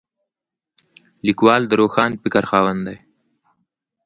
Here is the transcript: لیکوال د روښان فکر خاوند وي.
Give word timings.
لیکوال 1.25 1.61
د 1.67 1.71
روښان 1.81 2.11
فکر 2.21 2.43
خاوند 2.51 2.81
وي. 2.89 2.97